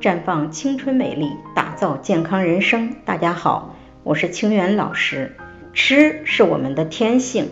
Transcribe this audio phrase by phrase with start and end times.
[0.00, 2.94] 绽放青春美丽，打造健康人生。
[3.04, 5.34] 大家好，我是清源老师。
[5.72, 7.48] 吃是我们的天性，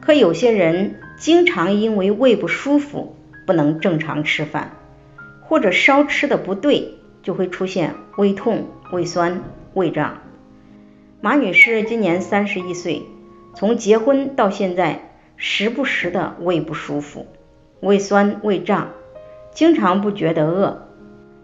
[0.00, 3.16] 可有些人经常因为胃不舒服，
[3.46, 4.70] 不能正常吃饭，
[5.42, 9.42] 或者稍吃的不对，就会出现胃痛、胃酸、
[9.74, 10.22] 胃胀。
[11.20, 13.02] 马女士今年三十一岁，
[13.54, 17.26] 从结婚到现在，时不时的胃不舒服，
[17.80, 18.88] 胃酸、胃胀，
[19.52, 20.86] 经常不觉得饿。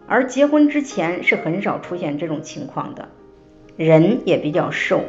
[0.08, 3.08] 而结婚之前是很少出现这种情况的，
[3.76, 5.00] 人也比较瘦。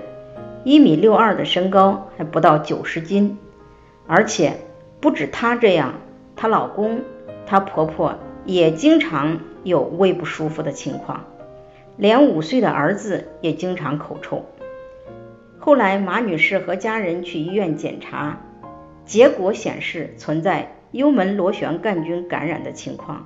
[0.64, 3.38] 一米六二的身高，还不到九十斤，
[4.08, 4.54] 而且
[5.00, 5.94] 不止她这样，
[6.36, 7.02] 她老公、
[7.46, 8.16] 她婆婆
[8.46, 11.24] 也经常有胃不舒服的情况，
[11.96, 14.46] 连五岁的儿子也经常口臭。
[15.60, 18.42] 后来马女士和家人去医院检查，
[19.06, 23.26] 结果显示存在幽门螺旋杆菌感染的情况。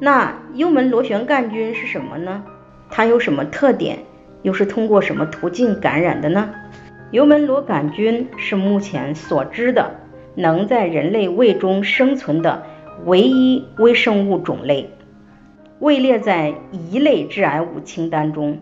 [0.00, 2.42] 那幽门螺旋杆菌是什么呢？
[2.90, 3.98] 它有什么特点？
[4.42, 6.50] 又是通过什么途径感染的呢？
[7.12, 9.92] 幽门螺杆菌是目前所知的
[10.34, 12.64] 能在人类胃中生存的
[13.06, 14.90] 唯一微生物种类，
[15.78, 18.58] 位列在一类致癌物清单中。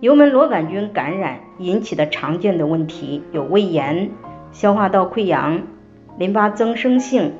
[0.00, 4.10] 幽门螺杆菌感染引起的常见的问题有胃炎、
[4.50, 5.62] 消化道溃疡、
[6.18, 7.34] 淋巴增生性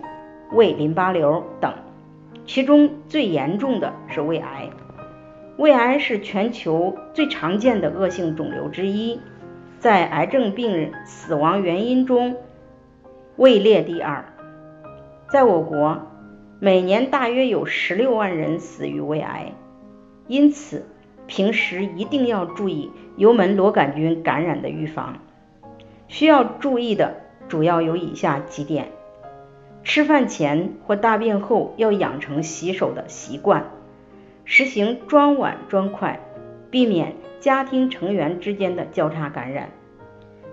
[0.52, 1.72] 胃淋巴瘤等，
[2.44, 4.70] 其中最严重的是胃癌。
[5.56, 9.20] 胃癌是全球最常见的恶性肿瘤之一，
[9.78, 12.36] 在癌症病人死亡原因中
[13.36, 14.24] 位列第二。
[15.30, 16.00] 在我国，
[16.58, 19.52] 每年大约有十六万人死于胃癌，
[20.26, 20.86] 因此
[21.26, 25.18] 平时一定要注意幽门螺杆菌感染的预防。
[26.08, 27.14] 需要注意的
[27.48, 28.90] 主要有以下几点：
[29.82, 33.70] 吃饭前或大便后要养成洗手的习惯。
[34.44, 36.20] 实行装碗装筷，
[36.70, 39.70] 避免家庭成员之间的交叉感染。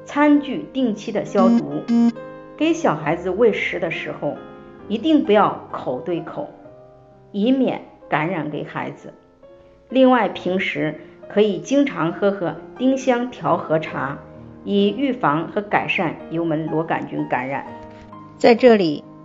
[0.05, 1.83] 餐具定期的消毒。
[2.55, 4.35] 给小孩子喂食的时候，
[4.87, 6.49] 一定不要口对口，
[7.31, 9.13] 以免感染给孩子。
[9.89, 10.95] 另外，平时
[11.29, 14.17] 可以经常喝喝丁香调和茶，
[14.63, 17.63] 以预防和改善幽门螺杆菌感染。
[18.39, 19.03] 在这里，